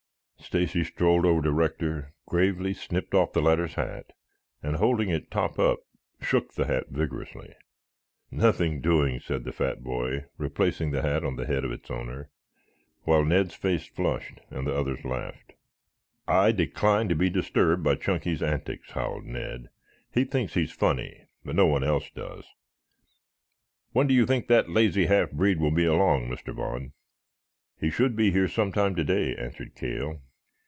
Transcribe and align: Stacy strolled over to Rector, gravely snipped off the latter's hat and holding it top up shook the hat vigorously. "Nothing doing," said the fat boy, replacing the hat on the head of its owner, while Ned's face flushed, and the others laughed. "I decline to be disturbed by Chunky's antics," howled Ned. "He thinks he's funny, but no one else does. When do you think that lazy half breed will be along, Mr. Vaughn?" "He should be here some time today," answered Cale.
Stacy 0.51 0.83
strolled 0.83 1.25
over 1.25 1.41
to 1.43 1.51
Rector, 1.53 2.13
gravely 2.25 2.73
snipped 2.73 3.13
off 3.13 3.31
the 3.31 3.41
latter's 3.41 3.75
hat 3.75 4.11
and 4.61 4.75
holding 4.75 5.07
it 5.07 5.31
top 5.31 5.57
up 5.57 5.79
shook 6.19 6.55
the 6.55 6.65
hat 6.65 6.87
vigorously. 6.89 7.53
"Nothing 8.31 8.81
doing," 8.81 9.21
said 9.21 9.45
the 9.45 9.53
fat 9.53 9.81
boy, 9.81 10.25
replacing 10.37 10.91
the 10.91 11.03
hat 11.03 11.23
on 11.23 11.37
the 11.37 11.45
head 11.45 11.63
of 11.63 11.71
its 11.71 11.89
owner, 11.89 12.31
while 13.03 13.23
Ned's 13.23 13.53
face 13.53 13.85
flushed, 13.85 14.39
and 14.49 14.67
the 14.67 14.75
others 14.75 15.05
laughed. 15.05 15.53
"I 16.27 16.51
decline 16.51 17.07
to 17.09 17.15
be 17.15 17.29
disturbed 17.29 17.81
by 17.83 17.95
Chunky's 17.95 18.43
antics," 18.43 18.91
howled 18.91 19.25
Ned. 19.25 19.69
"He 20.11 20.25
thinks 20.25 20.55
he's 20.55 20.71
funny, 20.73 21.27
but 21.45 21.55
no 21.55 21.67
one 21.67 21.83
else 21.83 22.09
does. 22.11 22.45
When 23.93 24.05
do 24.07 24.13
you 24.13 24.25
think 24.25 24.47
that 24.47 24.69
lazy 24.69 25.05
half 25.05 25.31
breed 25.31 25.61
will 25.61 25.71
be 25.71 25.85
along, 25.85 26.27
Mr. 26.29 26.53
Vaughn?" 26.53 26.91
"He 27.79 27.89
should 27.89 28.17
be 28.17 28.31
here 28.31 28.49
some 28.49 28.73
time 28.73 28.95
today," 28.95 29.33
answered 29.37 29.75
Cale. 29.75 30.21